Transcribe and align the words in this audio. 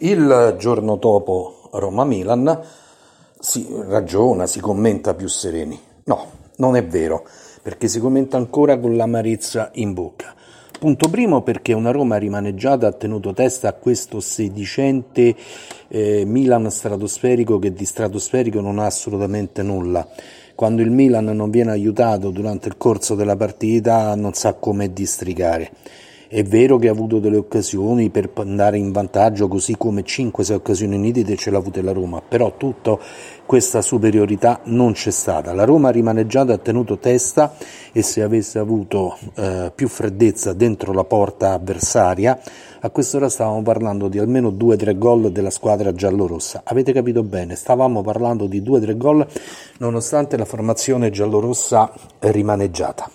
Il 0.00 0.54
giorno 0.58 0.94
dopo 0.94 1.68
Roma-Milan 1.72 2.60
si 3.40 3.66
ragiona, 3.88 4.46
si 4.46 4.60
commenta 4.60 5.14
più 5.14 5.26
sereni. 5.26 5.76
No, 6.04 6.26
non 6.58 6.76
è 6.76 6.86
vero, 6.86 7.26
perché 7.62 7.88
si 7.88 7.98
commenta 7.98 8.36
ancora 8.36 8.78
con 8.78 8.94
l'amarezza 8.94 9.70
in 9.74 9.94
bocca. 9.94 10.36
Punto 10.78 11.08
primo 11.08 11.42
perché 11.42 11.72
una 11.72 11.90
Roma 11.90 12.16
rimaneggiata 12.16 12.86
ha 12.86 12.92
tenuto 12.92 13.32
testa 13.32 13.70
a 13.70 13.72
questo 13.72 14.20
sedicente 14.20 15.34
eh, 15.88 16.24
Milan 16.24 16.70
stratosferico 16.70 17.58
che 17.58 17.72
di 17.72 17.84
stratosferico 17.84 18.60
non 18.60 18.78
ha 18.78 18.86
assolutamente 18.86 19.64
nulla. 19.64 20.06
Quando 20.54 20.82
il 20.82 20.92
Milan 20.92 21.24
non 21.24 21.50
viene 21.50 21.72
aiutato 21.72 22.30
durante 22.30 22.68
il 22.68 22.76
corso 22.76 23.16
della 23.16 23.34
partita 23.34 24.14
non 24.14 24.34
sa 24.34 24.54
come 24.54 24.92
districare. 24.92 25.72
È 26.30 26.42
vero 26.42 26.76
che 26.76 26.88
ha 26.88 26.90
avuto 26.90 27.20
delle 27.20 27.38
occasioni 27.38 28.10
per 28.10 28.28
andare 28.34 28.76
in 28.76 28.92
vantaggio, 28.92 29.48
così 29.48 29.78
come 29.78 30.02
5-6 30.02 30.52
occasioni 30.52 30.98
nitide 30.98 31.36
ce 31.36 31.50
l'ha 31.50 31.56
avute 31.56 31.80
la 31.80 31.92
Roma, 31.92 32.20
però 32.20 32.54
tutta 32.58 32.98
questa 33.46 33.80
superiorità 33.80 34.60
non 34.64 34.92
c'è 34.92 35.10
stata. 35.10 35.54
La 35.54 35.64
Roma 35.64 35.88
rimaneggiata 35.88 36.52
ha 36.52 36.58
tenuto 36.58 36.98
testa 36.98 37.54
e 37.92 38.02
se 38.02 38.20
avesse 38.20 38.58
avuto 38.58 39.16
eh, 39.36 39.72
più 39.74 39.88
freddezza 39.88 40.52
dentro 40.52 40.92
la 40.92 41.04
porta 41.04 41.54
avversaria, 41.54 42.38
a 42.80 42.90
quest'ora 42.90 43.30
stavamo 43.30 43.62
parlando 43.62 44.08
di 44.08 44.18
almeno 44.18 44.50
2-3 44.50 44.98
gol 44.98 45.32
della 45.32 45.48
squadra 45.48 45.94
giallorossa. 45.94 46.60
Avete 46.62 46.92
capito 46.92 47.22
bene, 47.22 47.54
stavamo 47.54 48.02
parlando 48.02 48.44
di 48.44 48.60
2-3 48.60 48.96
gol 48.98 49.26
nonostante 49.78 50.36
la 50.36 50.44
formazione 50.44 51.08
giallorossa 51.08 51.90
rimaneggiata 52.18 53.12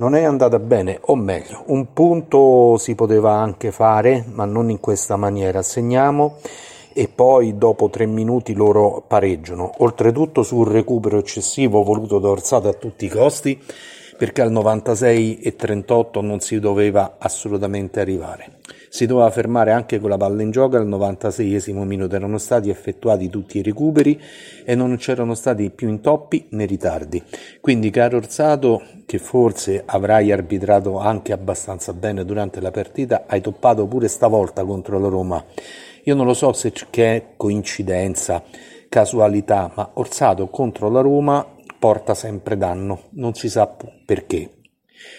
non 0.00 0.14
è 0.14 0.24
andata 0.24 0.58
bene, 0.58 0.98
o 1.02 1.14
meglio, 1.14 1.62
un 1.66 1.92
punto 1.92 2.78
si 2.78 2.94
poteva 2.94 3.34
anche 3.34 3.70
fare, 3.70 4.24
ma 4.32 4.46
non 4.46 4.70
in 4.70 4.80
questa 4.80 5.16
maniera. 5.16 5.60
Segniamo 5.60 6.36
e 6.94 7.06
poi 7.06 7.58
dopo 7.58 7.90
tre 7.90 8.06
minuti 8.06 8.54
loro 8.54 9.04
pareggiano. 9.06 9.70
Oltretutto 9.78 10.42
sul 10.42 10.66
recupero 10.66 11.18
eccessivo 11.18 11.82
voluto 11.82 12.18
da 12.18 12.28
Orsata 12.28 12.70
a 12.70 12.72
tutti 12.72 13.04
i 13.04 13.08
costi, 13.08 13.62
perché 14.20 14.42
al 14.42 14.50
96 14.50 15.38
e 15.38 15.56
38 15.56 16.20
non 16.20 16.40
si 16.40 16.60
doveva 16.60 17.16
assolutamente 17.16 18.00
arrivare. 18.00 18.58
Si 18.90 19.06
doveva 19.06 19.30
fermare 19.30 19.72
anche 19.72 19.98
con 19.98 20.10
la 20.10 20.18
palla 20.18 20.42
in 20.42 20.50
gioco 20.50 20.76
al 20.76 20.86
96esimo 20.86 21.84
minuto, 21.84 22.16
erano 22.16 22.36
stati 22.36 22.68
effettuati 22.68 23.30
tutti 23.30 23.56
i 23.56 23.62
recuperi 23.62 24.20
e 24.62 24.74
non 24.74 24.94
c'erano 24.98 25.34
stati 25.34 25.70
più 25.70 25.88
intoppi 25.88 26.48
né 26.50 26.66
ritardi. 26.66 27.22
Quindi 27.62 27.88
caro 27.88 28.18
Orsato, 28.18 28.82
che 29.06 29.16
forse 29.16 29.84
avrai 29.86 30.32
arbitrato 30.32 30.98
anche 30.98 31.32
abbastanza 31.32 31.94
bene 31.94 32.22
durante 32.26 32.60
la 32.60 32.70
partita, 32.70 33.24
hai 33.26 33.40
toppato 33.40 33.86
pure 33.86 34.08
stavolta 34.08 34.66
contro 34.66 34.98
la 34.98 35.08
Roma. 35.08 35.42
Io 36.02 36.14
non 36.14 36.26
lo 36.26 36.34
so 36.34 36.52
se 36.52 36.72
c'è 36.72 37.28
coincidenza, 37.38 38.42
casualità, 38.90 39.72
ma 39.74 39.92
Orsato 39.94 40.48
contro 40.48 40.90
la 40.90 41.00
Roma 41.00 41.49
porta 41.80 42.14
sempre 42.14 42.56
danno, 42.56 43.04
non 43.12 43.34
si 43.34 43.48
sa 43.48 43.74
perché. 44.04 44.50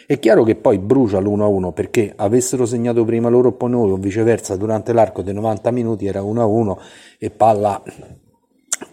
È 0.05 0.19
chiaro 0.19 0.43
che 0.43 0.55
poi 0.55 0.77
brucia 0.77 1.19
l'1-1 1.19 1.73
perché 1.73 2.13
avessero 2.15 2.67
segnato 2.67 3.03
prima 3.03 3.29
loro 3.29 3.49
o 3.49 3.53
poi 3.53 3.71
noi 3.71 3.91
o 3.91 3.97
viceversa 3.97 4.55
durante 4.55 4.93
l'arco 4.93 5.23
dei 5.23 5.33
90 5.33 5.71
minuti 5.71 6.05
era 6.05 6.21
1-1 6.21 6.77
e 7.17 7.31
palla 7.31 7.81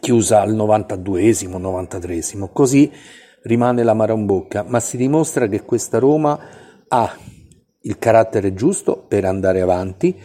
chiusa 0.01 0.41
al 0.41 0.55
92esimo, 0.55 1.61
93esimo. 1.61 2.49
Così 2.51 2.91
rimane 3.43 3.83
la 3.83 3.95
bocca, 4.25 4.65
ma 4.67 4.81
si 4.81 4.97
dimostra 4.97 5.47
che 5.47 5.63
questa 5.63 5.99
Roma 5.99 6.39
ha 6.89 7.17
il 7.83 7.99
carattere 7.99 8.55
giusto 8.55 8.97
per 8.97 9.25
andare 9.27 9.61
avanti, 9.61 10.19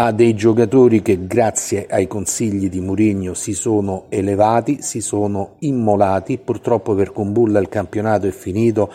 ha 0.00 0.12
dei 0.12 0.36
giocatori 0.36 1.02
che 1.02 1.26
grazie 1.26 1.88
ai 1.90 2.06
consigli 2.06 2.68
di 2.68 2.78
Mourinho 2.80 3.34
si 3.34 3.52
sono 3.52 4.04
elevati, 4.10 4.80
si 4.80 5.00
sono 5.00 5.56
immolati, 5.60 6.38
purtroppo 6.38 6.94
per 6.94 7.10
Combulla 7.10 7.58
il 7.58 7.68
campionato 7.68 8.28
è 8.28 8.30
finito 8.30 8.92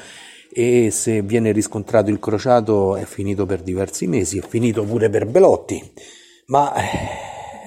e 0.49 0.91
se 0.91 1.21
viene 1.21 1.51
riscontrato 1.51 2.09
il 2.09 2.19
crociato 2.19 2.95
è 2.95 3.03
finito 3.03 3.45
per 3.45 3.63
diversi 3.63 4.07
mesi, 4.07 4.37
è 4.37 4.41
finito 4.47 4.85
pure 4.85 5.09
per 5.09 5.25
Belotti, 5.25 5.91
ma 6.45 6.73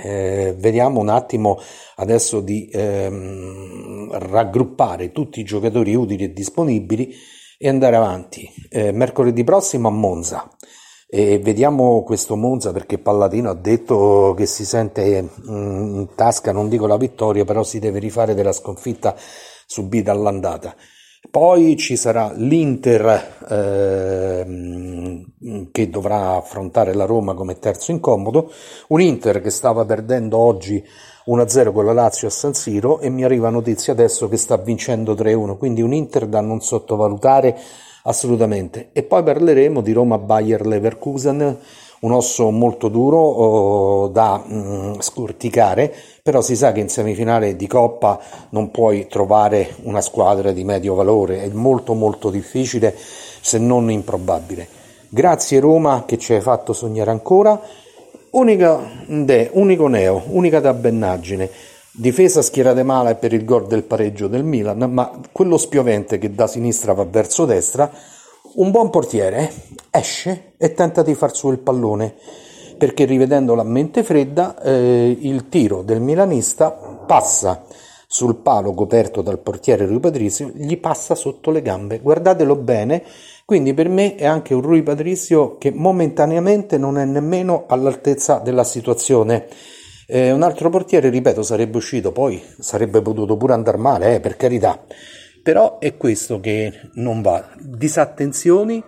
eh, 0.03 0.55
vediamo 0.57 1.01
un 1.01 1.11
attimo 1.11 1.61
adesso 1.97 2.41
di 2.41 2.71
ehm, 2.73 4.17
raggruppare 4.31 5.13
tutti 5.13 5.41
i 5.41 5.45
giocatori 5.45 5.95
utili 5.95 6.25
e 6.25 6.33
disponibili 6.33 7.15
e 7.59 7.69
andare 7.69 7.97
avanti. 7.97 8.51
Eh, 8.71 8.93
mercoledì 8.93 9.45
prossimo 9.45 9.89
a 9.89 9.91
Monza. 9.91 10.51
E 11.19 11.39
vediamo 11.39 12.03
questo 12.03 12.37
Monza 12.37 12.73
perché 12.73 12.99
Palladino 12.99 13.49
ha 13.49 13.55
detto 13.55 14.35
che 14.37 14.45
si 14.45 14.67
sente 14.67 15.23
mm, 15.23 15.95
in 15.95 16.09
tasca, 16.15 16.53
non 16.53 16.69
dico 16.69 16.87
la 16.87 16.99
vittoria, 16.99 17.47
però 17.47 17.63
si 17.63 17.79
deve 17.79 18.01
rifare 18.01 18.35
della 18.35 18.53
sconfitta 18.53 19.17
subita 19.65 20.13
all'andata. 20.13 20.77
Poi 21.31 21.75
ci 21.79 21.97
sarà 21.97 22.35
l'Inter 22.37 23.47
ehm, 23.49 25.25
che 25.73 25.89
dovrà 25.89 26.37
affrontare 26.37 26.93
la 26.93 27.07
Roma 27.07 27.33
come 27.33 27.59
terzo 27.59 27.93
incomodo, 27.93 28.53
un 28.89 29.01
Inter 29.01 29.41
che 29.41 29.49
stava 29.49 29.87
perdendo 29.87 30.37
oggi 30.37 30.85
1-0 31.29 31.73
con 31.73 31.87
la 31.87 31.95
Lazio 31.95 32.29
a 32.29 32.31
San 32.31 32.53
Siro 32.53 33.01
e 33.01 33.09
mi 33.09 33.25
arriva 33.25 33.49
notizia 33.49 33.95
adesso 33.95 34.29
che 34.29 34.37
sta 34.37 34.59
vincendo 34.59 35.15
3-1, 35.15 35.57
quindi 35.57 35.81
un 35.81 35.95
Inter 35.95 36.27
da 36.27 36.43
non 36.43 36.61
sottovalutare 36.61 37.59
assolutamente. 38.07 38.89
E 38.93 39.03
poi 39.03 39.23
parleremo 39.23 39.81
di 39.81 39.93
Roma-Bayer 39.93 40.67
Leverkusen 40.67 41.59
un 41.99 42.13
osso 42.13 42.51
molto 42.51 42.89
duro 42.89 43.19
oh, 43.19 44.09
da 44.09 44.43
mm, 44.47 44.99
scorticare, 44.99 45.93
però 46.23 46.41
si 46.41 46.55
sa 46.55 46.73
che 46.73 46.81
in 46.81 46.89
semifinale 46.89 47.57
di 47.57 47.67
Coppa 47.67 48.21
non 48.51 48.71
puoi 48.71 49.07
trovare 49.07 49.77
una 49.83 50.01
squadra 50.01 50.53
di 50.53 50.63
medio 50.63 50.95
valore, 50.95 51.43
è 51.43 51.49
molto 51.49 51.95
molto 51.95 52.31
difficile 52.31 52.95
se 52.97 53.59
non 53.59 53.91
improbabile. 53.91 54.69
Grazie 55.09 55.61
Roma 55.61 56.05
che 56.07 56.19
ci 56.19 56.35
hai 56.35 56.41
fatto 56.41 56.73
sognare 56.73 57.11
ancora, 57.11 57.59
unica, 58.31 58.79
de, 59.07 59.51
unico 59.53 59.87
neo, 59.87 60.23
unica 60.29 60.61
tabbennaggine. 60.61 61.51
Difesa 61.99 62.43
schierate 62.43 62.83
male 62.83 63.15
per 63.15 63.33
il 63.33 63.45
gol 63.45 63.67
del 63.67 63.83
pareggio 63.83 64.29
del 64.29 64.45
Milan, 64.45 64.79
ma 64.93 65.19
quello 65.33 65.57
spiovente 65.57 66.19
che 66.19 66.35
da 66.35 66.47
sinistra 66.47 66.93
va 66.93 67.05
verso 67.05 67.47
destra 67.47 67.91
un 68.57 68.71
buon 68.71 68.91
portiere 68.91 69.51
esce 69.91 70.53
e 70.59 70.75
tenta 70.75 71.03
di 71.03 71.15
far 71.15 71.35
su 71.35 71.51
il 71.51 71.59
pallone 71.59 72.15
perché 72.77 73.05
rivedendo 73.07 73.59
a 73.59 73.63
mente 73.63 74.03
fredda 74.03 74.61
eh, 74.61 75.17
il 75.21 75.49
tiro 75.49 75.83
del 75.83 76.01
milanista 76.01 76.71
passa 76.71 77.65
sul 78.07 78.37
palo 78.37 78.75
coperto 78.75 79.23
dal 79.23 79.39
portiere 79.39 79.87
Rui 79.87 79.99
Patrizio, 79.99 80.51
gli 80.55 80.79
passa 80.79 81.15
sotto 81.15 81.51
le 81.51 81.61
gambe. 81.63 81.99
Guardatelo 82.01 82.55
bene, 82.57 83.03
quindi 83.45 83.75
per 83.75 83.89
me 83.89 84.15
è 84.15 84.27
anche 84.27 84.55
un 84.55 84.61
Rui 84.61 84.83
Patrizio 84.83 85.57
che 85.59 85.73
momentaneamente 85.73 86.79
non 86.79 86.99
è 86.99 87.05
nemmeno 87.05 87.65
all'altezza 87.67 88.39
della 88.39 88.65
situazione. 88.65 89.49
Eh, 90.09 90.31
un 90.31 90.43
altro 90.43 90.71
portiere, 90.71 91.11
ripeto, 91.11 91.43
sarebbe 91.43 91.79
uscito, 91.79 92.13
poi 92.13 92.41
sarebbe 92.61 93.03
potuto 93.03 93.37
pure 93.37 93.55
andare 93.55 93.77
male, 93.77 94.15
eh, 94.15 94.21
per 94.21 94.37
carità. 94.37 94.81
Però 95.43 95.79
è 95.79 95.97
questo 95.97 96.39
che 96.39 96.91
non 96.95 97.23
va, 97.23 97.45
disattenzioni 97.59 98.83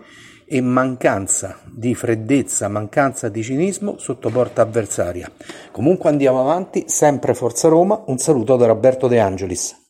e 0.47 0.61
mancanza 0.61 1.59
di 1.67 1.95
freddezza, 1.95 2.69
mancanza 2.69 3.29
di 3.29 3.43
cinismo 3.43 3.99
sotto 3.99 4.31
porta 4.31 4.63
avversaria. 4.63 5.31
Comunque 5.73 6.09
andiamo 6.09 6.41
avanti, 6.41 6.85
sempre 6.87 7.35
Forza 7.35 7.69
Roma, 7.69 8.03
un 8.07 8.19
saluto 8.19 8.57
da 8.57 8.67
Roberto 8.67 9.09
De 9.09 9.19
Angelis. 9.19 9.88